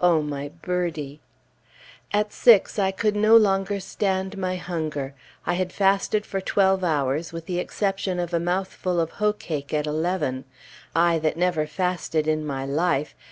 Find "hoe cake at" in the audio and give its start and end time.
9.22-9.86